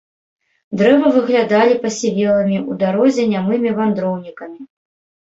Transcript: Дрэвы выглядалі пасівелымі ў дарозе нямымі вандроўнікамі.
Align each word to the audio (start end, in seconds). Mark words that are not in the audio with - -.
Дрэвы 0.81 1.11
выглядалі 1.17 1.77
пасівелымі 1.85 2.57
ў 2.69 2.81
дарозе 2.87 3.23
нямымі 3.37 3.79
вандроўнікамі. 3.81 4.61